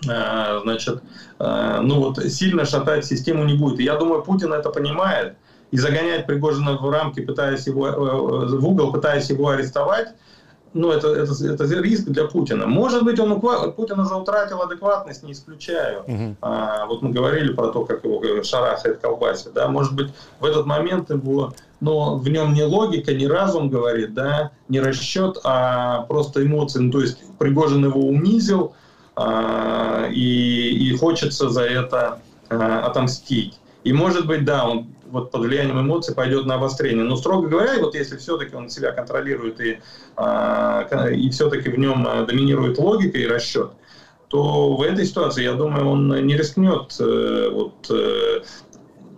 [0.02, 1.02] значит,
[1.38, 3.80] ну вот сильно шатать систему не будет.
[3.80, 5.36] И я думаю, Путин это понимает,
[5.70, 10.08] и загонять Пригожина в рамки, пытаясь его, э, в угол, пытаясь его арестовать,
[10.72, 12.66] ну, это, это, это риск для Путина.
[12.66, 16.02] Может быть, он Путин уже утратил адекватность, не исключаю.
[16.06, 16.36] Угу.
[16.42, 19.54] А, вот мы говорили про то, как его шарахает колбасит.
[19.54, 19.68] Да?
[19.68, 24.50] Может быть, в этот момент его, но в нем не логика, не разум говорит, да,
[24.68, 26.80] не расчет, а просто эмоции.
[26.80, 28.74] Ну, то есть Пригожин его унизил,
[29.18, 33.58] и, и хочется за это а, отомстить.
[33.84, 37.04] И может быть, да, он вот под влиянием эмоций пойдет на обострение.
[37.04, 39.78] Но, строго говоря, вот если все-таки он себя контролирует и,
[40.16, 43.70] э, и все-таки в нем э, доминирует логика и расчет,
[44.28, 48.42] то в этой ситуации, я думаю, он не рискнет э, вот, э,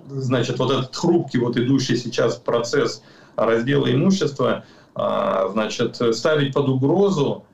[0.08, 3.02] значит, вот этот хрупкий, вот идущий сейчас процесс
[3.36, 7.44] раздела имущества, э, значит, ставить под угрозу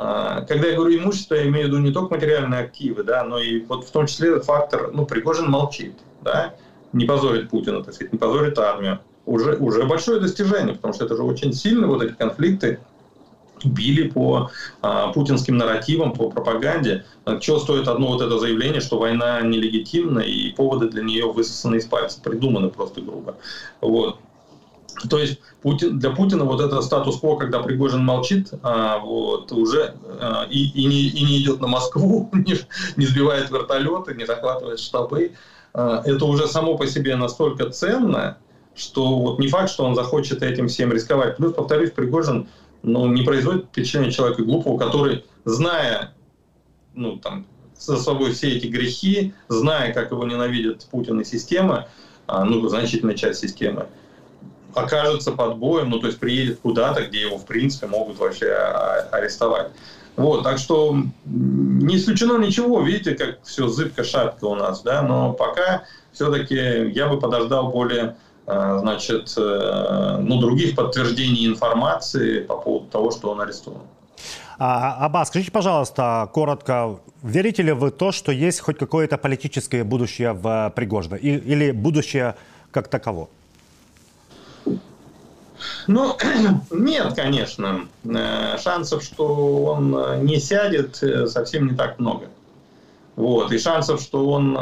[0.00, 3.60] когда я говорю имущество, я имею в виду не только материальные активы, да, но и
[3.60, 6.54] вот в том числе фактор, ну, Пригожин молчит, да,
[6.92, 9.00] не позорит Путина, так сказать, не позорит армию.
[9.26, 12.80] Уже, уже большое достижение, потому что это же очень сильно вот эти конфликты
[13.62, 17.04] били по а, путинским нарративам, по пропаганде.
[17.40, 21.84] Чего стоит одно вот это заявление, что война нелегитимна и поводы для нее высосаны из
[21.84, 23.36] пальца, придуманы просто грубо.
[23.80, 24.18] Вот.
[25.08, 30.46] То есть Путин, для Путина вот это статус-кво, когда Пригожин молчит, а, вот, уже а,
[30.50, 32.56] и, и, не, и не идет на Москву, не,
[32.96, 35.32] не сбивает вертолеты, не захватывает штабы,
[35.72, 38.38] а, это уже само по себе настолько ценно,
[38.74, 41.36] что вот не факт, что он захочет этим всем рисковать.
[41.36, 42.48] Плюс, повторюсь, Пригожин
[42.82, 46.14] ну, не производит впечатление человека глупого, который, зная
[46.94, 47.46] ну, там,
[47.78, 51.88] за собой все эти грехи, зная, как его ненавидят Путин и система,
[52.26, 53.86] а, ну, значительная часть системы,
[54.74, 59.08] окажется под боем, ну, то есть приедет куда-то, где его, в принципе, могут вообще а,
[59.12, 59.70] арестовать.
[60.16, 65.84] Вот, так что не исключено ничего, видите, как все зыбко-шатко у нас, да, но пока
[66.12, 73.10] все-таки я бы подождал более э, значит, э, ну, других подтверждений информации по поводу того,
[73.12, 73.80] что он арестован.
[74.58, 80.34] А, Аббас, скажите, пожалуйста, коротко, верите ли вы то, что есть хоть какое-то политическое будущее
[80.34, 82.34] в Пригожино или будущее
[82.70, 83.30] как таково?
[85.86, 86.16] Ну,
[86.70, 87.86] нет, конечно.
[88.04, 92.26] Э, шансов, что он э, не сядет, э, совсем не так много.
[93.16, 93.52] Вот.
[93.52, 94.56] И шансов, что он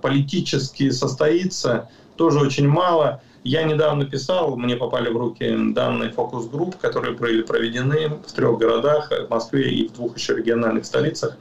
[0.00, 3.22] политически состоится, тоже очень мало.
[3.42, 9.10] Я недавно писал, мне попали в руки данные фокус-групп, которые были проведены в трех городах,
[9.10, 11.36] в Москве и в двух еще региональных столицах,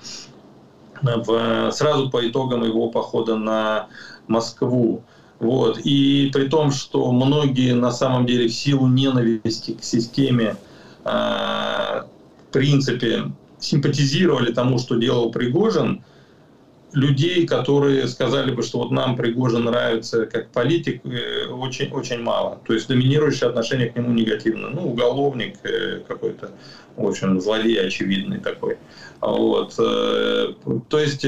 [1.01, 3.87] в, сразу по итогам его похода на
[4.27, 5.03] Москву.
[5.39, 5.79] Вот.
[5.83, 10.55] И при том, что многие на самом деле в силу ненависти к системе
[11.05, 16.03] э, в принципе симпатизировали тому, что делал Пригожин,
[16.93, 22.59] людей, которые сказали бы, что вот нам Пригожин нравится как политик, э, очень, очень мало.
[22.65, 24.69] То есть доминирующее отношение к нему негативно.
[24.69, 26.51] Ну, уголовник э, какой-то,
[26.95, 28.77] в общем, злодей очевидный такой.
[29.21, 29.75] Вот.
[29.77, 30.53] Э,
[30.89, 31.25] то есть,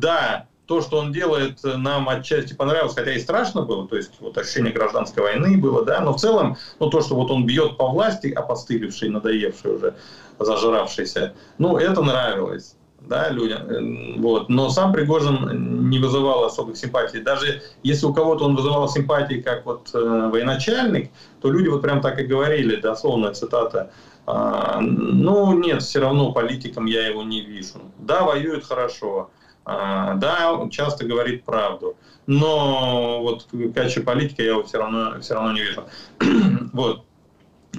[0.00, 4.38] да, то, что он делает, нам отчасти понравилось, хотя и страшно было, то есть вот
[4.38, 7.88] ощущение гражданской войны было, да, но в целом, ну то, что вот он бьет по
[7.88, 9.94] власти, опостылевший, надоевший уже,
[10.38, 14.22] зажравшийся, ну это нравилось да, людям.
[14.22, 14.48] Вот.
[14.48, 17.20] Но сам Пригожин не вызывал особых симпатий.
[17.20, 19.98] Даже если у кого-то он вызывал симпатии как вот э,
[20.32, 23.90] военачальник, то люди вот прям так и говорили, дословная цитата,
[24.24, 27.80] а, ну нет, все равно политиком я его не вижу.
[27.98, 29.30] Да, воюет хорошо,
[29.64, 31.96] да, он часто говорит правду,
[32.26, 35.84] но вот в качестве политика я его все равно, все равно не вижу.
[36.72, 37.04] вот.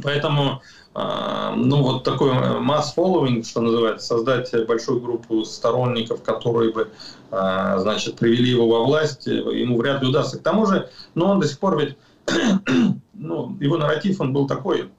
[0.01, 0.61] Поэтому
[0.95, 6.89] а, ну, вот такой масс-фолловинг, что называется, создать большую группу сторонников, которые бы,
[7.31, 10.37] а, значит, привели его во власть, ему вряд ли удастся.
[10.37, 11.97] К тому же, ну, он до сих пор ведь,
[13.13, 14.91] ну, его нарратив, он был такой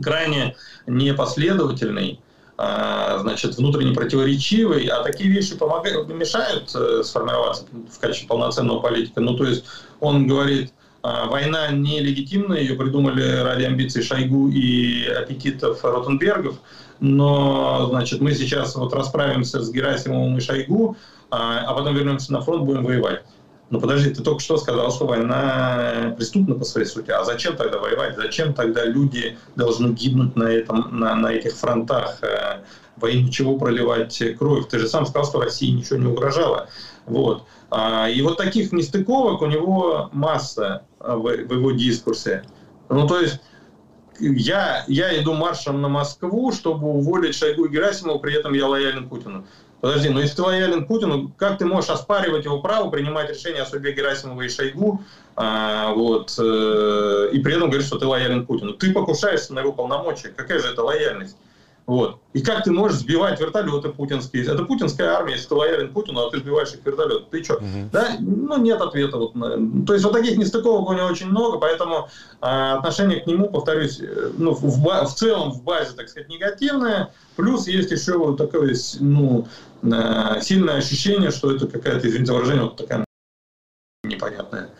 [0.00, 0.54] крайне
[0.86, 2.29] непоследовательный, а,
[3.20, 9.20] значит, внутренне противоречивый, а такие вещи помогают, мешают э, сформироваться в качестве полноценного политика.
[9.20, 9.64] Ну, то есть
[10.00, 16.56] он говорит, а, война нелегитимна, ее придумали ради амбиций Шойгу и аппетитов Ротенбергов,
[17.00, 20.96] но, значит, мы сейчас вот расправимся с Герасимовым и Шойгу,
[21.30, 23.22] а, а потом вернемся на фронт, будем воевать.
[23.70, 27.10] Ну подожди, ты только что сказал, что война преступна по своей сути.
[27.12, 28.16] А зачем тогда воевать?
[28.16, 32.18] Зачем тогда люди должны гибнуть на, этом, на, на этих фронтах?
[32.22, 32.64] Э,
[32.96, 34.68] во имя чего проливать кровь?
[34.68, 36.68] Ты же сам сказал, что России ничего не угрожало.
[37.06, 37.44] Вот.
[37.70, 42.44] А, и вот таких нестыковок у него масса в, в его дискурсе.
[42.88, 43.40] Ну, то есть
[44.18, 49.08] я, я иду маршем на Москву, чтобы уволить Шойгу и Герасимова, при этом я лоялен
[49.08, 49.46] Путину.
[49.80, 53.66] Подожди, но если ты лоялен Путину, как ты можешь оспаривать его право принимать решения о
[53.66, 55.02] судьбе Герасимова и Шойгу,
[55.36, 58.74] а, вот, э, и при этом говорить, что ты лоялен Путину?
[58.74, 60.28] Ты покушаешься на его полномочия.
[60.28, 61.36] Какая же это лояльность?
[61.86, 62.20] Вот.
[62.32, 64.44] И как ты можешь сбивать вертолеты путинские?
[64.44, 67.30] Это путинская армия, если ты лоялен Путину, а ты сбиваешь их вертолет.
[67.30, 67.54] Ты что?
[67.54, 67.90] Угу.
[67.92, 68.16] Да?
[68.20, 69.16] Ну, нет ответа.
[69.16, 69.34] Вот.
[69.86, 72.08] То есть вот таких нестыковок у него очень много, поэтому
[72.40, 77.12] а, отношение к нему, повторюсь, э, ну, в, в целом в базе, так сказать, негативное.
[77.34, 79.48] Плюс есть еще вот такое ну,
[79.82, 83.04] э, сильное ощущение, что это какая-то, извините выражение, вот такая
[84.04, 84.70] непонятная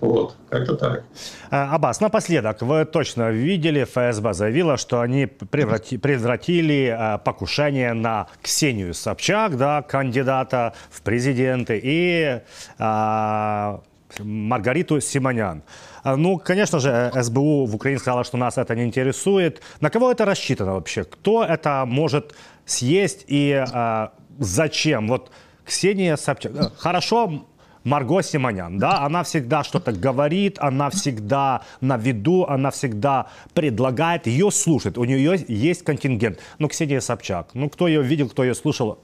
[0.00, 1.04] вот, как-то так.
[1.50, 8.26] А, Аббас, напоследок, вы точно видели, ФСБ заявила, что они преврати, превратили а, покушение на
[8.42, 12.40] Ксению Собчак, да, кандидата в президенты, и
[12.78, 13.80] а,
[14.18, 15.62] Маргариту Симонян.
[16.04, 19.60] Ну, конечно же, СБУ в Украине сказала, что нас это не интересует.
[19.80, 21.02] На кого это рассчитано вообще?
[21.02, 22.34] Кто это может
[22.64, 25.08] съесть и а, зачем?
[25.08, 25.30] Вот
[25.66, 26.52] Ксения Собчак.
[26.54, 27.46] Э, хорошо,
[27.86, 34.50] Марго Симонян, да, она всегда что-то говорит, она всегда на виду, она всегда предлагает, ее
[34.50, 36.40] слушает, у нее есть контингент.
[36.58, 38.98] Ну, Ксения Собчак, ну, кто ее видел, кто ее слушал?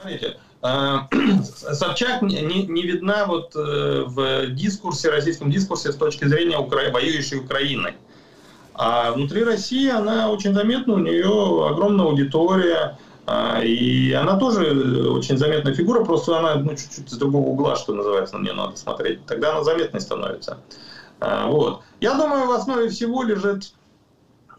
[0.00, 1.08] Смотрите, а,
[1.42, 6.92] Собчак не, не видна вот э, в дискурсе, российском дискурсе с точки зрения Укра...
[6.92, 7.94] воюющей Украины.
[8.74, 12.98] А внутри России она очень заметна, у нее огромная аудитория,
[13.62, 18.36] и она тоже очень заметная фигура, просто она ну, чуть-чуть с другого угла, что называется,
[18.36, 19.24] на нее надо смотреть.
[19.26, 20.58] Тогда она заметной становится.
[21.20, 21.82] А, вот.
[22.00, 23.74] Я думаю, в основе всего лежит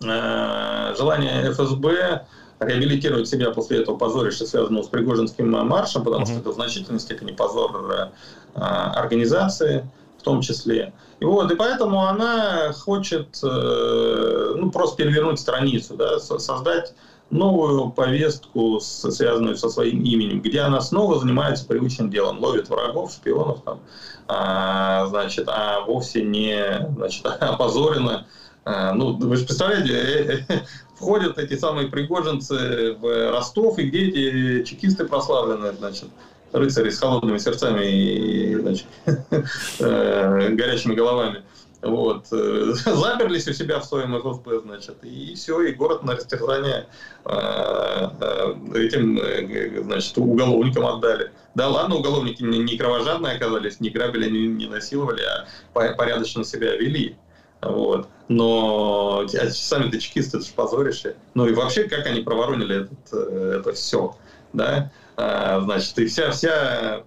[0.01, 2.25] э, желание ФСБ
[2.59, 7.31] реабилитировать себя после этого позорища, связанного с Пригожинским маршем, потому что это в значительной степени
[7.31, 9.85] позор э, организации
[10.19, 10.93] в том числе.
[11.19, 16.93] И вот, и поэтому она хочет э, ну, просто перевернуть страницу, да, создать
[17.33, 23.61] новую повестку, связанную со своим именем, где она снова занимается привычным делом, ловит врагов, шпионов,
[23.63, 23.79] там,
[24.27, 28.27] а, значит, а вовсе не значит, опозорена.
[28.65, 30.59] А, ну, вы же представляете, э, э,
[30.95, 36.09] входят эти самые пригожинцы в Ростов, и где эти чекисты прославленные, значит,
[36.53, 38.85] рыцари с холодными сердцами и значит,
[39.79, 41.41] э, горячими головами.
[41.83, 42.27] Вот.
[42.31, 46.87] Э, заперлись у себя в своем ФСБ, значит, и все, и город на растерзание
[47.25, 51.31] э, э, этим, значит, уголовникам отдали.
[51.55, 57.17] Да ладно, уголовники не кровожадные оказались, не грабили, не, насиловали, а порядочно себя вели.
[57.61, 58.07] Вот.
[58.29, 61.15] Но а сами-то чекисты, это же позорище.
[61.33, 64.15] Ну и вообще, как они проворонили этот, это все.
[64.53, 64.91] Да?
[65.15, 67.03] Значит, и вся, вся,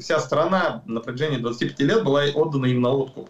[0.00, 3.28] вся страна на протяжении 25 лет была отдана им на откуп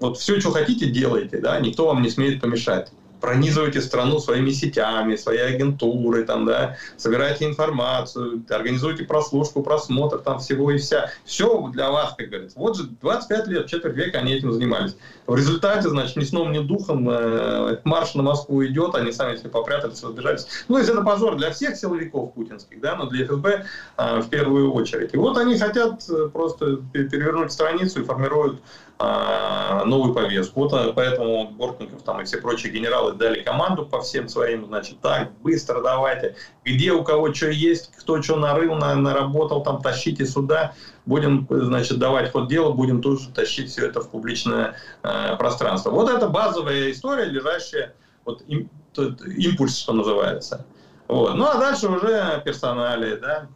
[0.00, 2.90] вот все, что хотите, делайте, да, никто вам не смеет помешать.
[3.20, 10.70] Пронизывайте страну своими сетями, своей агентурой, там, да, собирайте информацию, организуйте прослушку, просмотр там всего
[10.70, 11.10] и вся.
[11.24, 12.56] Все для вас, как говорится.
[12.56, 14.96] Вот же 25 лет, четверть века они этим занимались.
[15.26, 19.50] В результате, значит, ни сном, ни духом э, марш на Москву идет, они сами себе
[19.50, 20.46] попрятались, разбежались.
[20.68, 23.64] Ну, то есть это позор для всех силовиков путинских, да, но для ФСБ
[23.96, 25.12] э, в первую очередь.
[25.12, 28.60] И вот они хотят э, просто перевернуть страницу и формируют
[28.98, 30.62] новую повестку.
[30.62, 35.00] Вот а, поэтому Бортников там и все прочие генералы дали команду по всем своим, значит,
[35.00, 36.34] так, быстро давайте,
[36.64, 40.74] где у кого что есть, кто что нарыл, наработал, там, тащите сюда,
[41.06, 44.74] будем, значит, давать ход дела, будем тоже тащить все это в публичное
[45.04, 45.90] э, пространство.
[45.90, 47.94] Вот это базовая история, лежащая,
[48.24, 50.66] вот им, тот, импульс, что называется.
[51.06, 51.36] Вот.
[51.36, 53.46] Ну, а дальше уже персонали, да.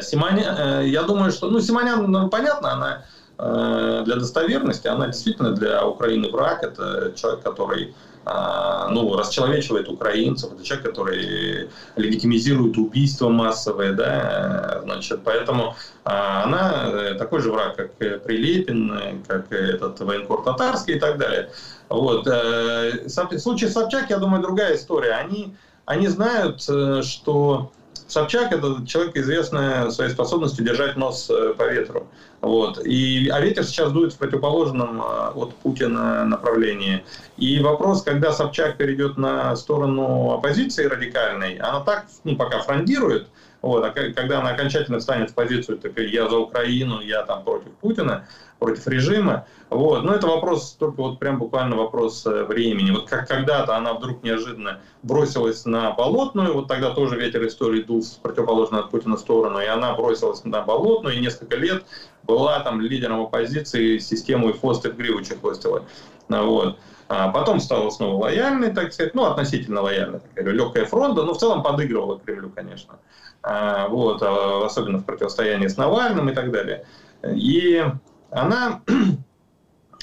[0.00, 5.84] Симонян, я думаю, что, ну, Симонян, ну, понятно, она Э, для достоверности, она действительно для
[5.84, 6.62] Украины враг.
[6.62, 15.20] Это человек, который э, ну, расчеловечивает украинцев, это человек, который легитимизирует убийства массовые, да, значит,
[15.24, 15.74] поэтому
[16.04, 21.50] э, она такой же враг, как Прилепин, как этот военкор татарский и так далее.
[21.88, 22.26] Вот.
[22.26, 25.14] В случае Собчак, я думаю, другая история.
[25.14, 27.72] Они, они знают, что
[28.12, 32.06] Собчак– это человек, известный своей способностью держать нос по ветру.
[32.42, 32.84] Вот.
[32.84, 37.04] И, а ветер сейчас дует в противоположном а, от Путина направлении.
[37.38, 43.28] И вопрос, когда Собчак перейдет на сторону оппозиции радикальной, она так ну, пока фрондирует,
[43.62, 47.70] вот, а когда она окончательно встанет в позицию, так я за Украину, я там против
[47.80, 48.26] Путина,
[48.62, 52.92] против режима, вот, но это вопрос, только вот прям буквально вопрос э, времени.
[52.92, 58.02] Вот как когда-то она вдруг неожиданно бросилась на Болотную, вот тогда тоже ветер истории дул
[58.02, 61.84] с противоположной от Путина сторону, и она бросилась на Болотную, и несколько лет
[62.22, 65.84] была там лидером оппозиции, систему и хвостых гриву чехвостила.
[66.28, 66.78] Вот.
[67.08, 71.38] А потом стала снова лояльной, так сказать, ну, относительно лояльной, такая легкая фронта, но в
[71.38, 72.94] целом подыгрывала Кремлю, конечно.
[73.42, 76.86] А, вот, а, особенно в противостоянии с Навальным и так далее.
[77.24, 77.84] И
[78.32, 78.82] она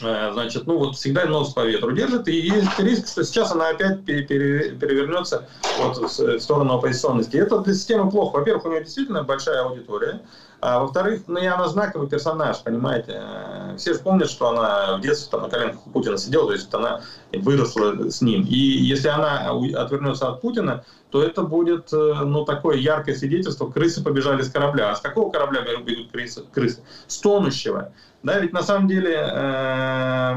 [0.01, 3.69] Э, значит, ну вот всегда нос по ветру держит, и есть риск, что сейчас она
[3.69, 5.47] опять перевернется
[5.79, 7.37] вот в сторону оппозиционности.
[7.37, 8.37] Это для системы плохо.
[8.37, 10.21] Во-первых, у нее действительно большая аудитория,
[10.61, 13.21] а во-вторых, ну и она знаковый персонаж, понимаете.
[13.77, 16.73] Все же помнят, что она в детстве там, на коленках у Путина сидела, то есть
[16.73, 17.01] она
[17.33, 18.43] выросла с ним.
[18.43, 24.03] И если она отвернется от Путина, то это будет э, ну, такое яркое свидетельство, крысы
[24.03, 24.91] побежали с корабля.
[24.91, 26.43] А с какого корабля бегут крысы?
[26.53, 26.81] крысы?
[27.07, 27.93] С тонущего.
[28.23, 30.35] Да, ведь на самом деле э,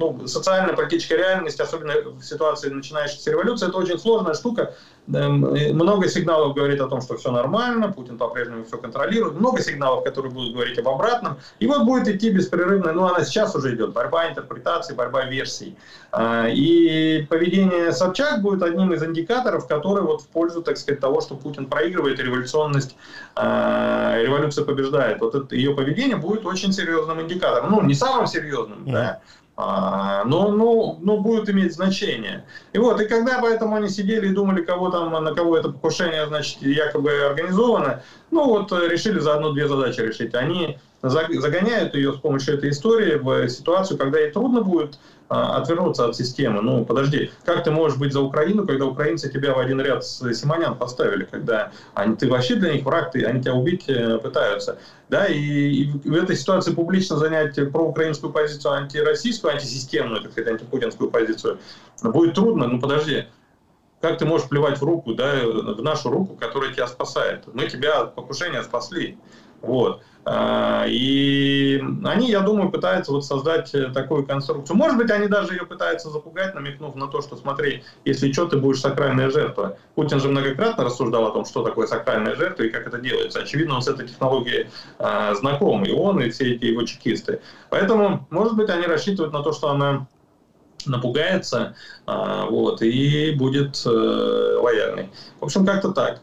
[0.00, 4.74] ну, социальная политическая реальность, особенно в ситуации начинающейся революции, это очень сложная штука.
[5.12, 9.34] Э, много сигналов говорит о том, что все нормально, Путин по-прежнему все контролирует.
[9.34, 11.38] Много сигналов, которые будут говорить об обратном.
[11.58, 15.76] И вот будет идти беспрерывная, ну она сейчас уже идет, борьба интерпретаций, борьба версий.
[16.12, 21.20] Э, и поведение Собчак будет одним из индикаторов, который вот в пользу, так сказать, того,
[21.20, 22.96] что Путин проигрывает, революционность,
[23.36, 25.20] э, революция побеждает.
[25.20, 27.70] Вот это, ее поведение будет очень серьезным индикатором.
[27.70, 29.20] Ну, не самым серьезным, да, а,
[30.24, 32.44] но, но, но будет иметь значение.
[32.72, 36.26] И вот, и когда поэтому они сидели и думали, кого там, на кого это покушение,
[36.26, 40.34] значит, якобы организовано, ну вот решили заодно две задачи решить.
[40.34, 45.00] Они загоняют ее с помощью этой истории в ситуацию, когда ей трудно будет а,
[45.30, 46.60] отвернуться от системы.
[46.60, 50.34] Ну, подожди, как ты можешь быть за Украину, когда украинцы тебя в один ряд с
[50.34, 54.78] Симонян поставили, когда они, ты вообще для них враг, ты, они тебя убить э, пытаются.
[55.08, 61.10] Да, и, и в этой ситуации публично занять проукраинскую позицию, антироссийскую, антисистемную, так сказать, антипутинскую
[61.10, 61.58] позицию
[62.02, 62.66] будет трудно.
[62.66, 63.26] Ну, подожди,
[64.00, 67.44] как ты можешь плевать в руку, да, в нашу руку, которая тебя спасает?
[67.52, 69.16] Мы тебя от покушения спасли.
[69.62, 70.02] Вот.
[70.24, 74.76] А, и они, я думаю, пытаются вот создать э, такую конструкцию.
[74.76, 78.58] Может быть, они даже ее пытаются запугать, намекнув на то, что смотри, если что, ты
[78.58, 79.78] будешь сакральная жертва.
[79.94, 83.40] Путин же многократно рассуждал о том, что такое сакральная жертва и как это делается.
[83.40, 84.68] Очевидно, он с этой технологией
[84.98, 87.40] а, знаком, и он, и все эти его чекисты.
[87.70, 90.06] Поэтому, может быть, они рассчитывают на то, что она
[90.86, 91.74] напугается
[92.06, 95.10] а, вот, и будет э, лояльной.
[95.40, 96.20] В общем, как-то так.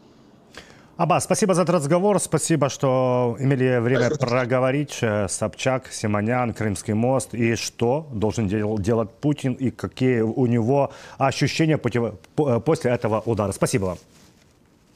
[0.97, 4.27] Аба, спасибо за этот разговор, спасибо, что имели время спасибо.
[4.27, 10.47] проговорить э, Собчак, Симонян, Крымский мост и что должен дел, делать Путин и какие у
[10.47, 13.53] него ощущения против, э, после этого удара.
[13.53, 13.99] Спасибо вам.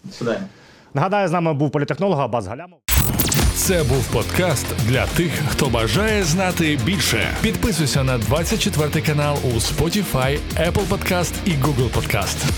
[0.04, 0.48] До свидания.
[0.94, 2.78] Нагадаю, з нами був політехнолог Абаз Галямов.
[3.54, 7.36] Це був подкаст для тих, хто бажає знати більше.
[7.42, 12.50] Підписуйся на 24 канал у Spotify, Apple Podcast і Google Podcast.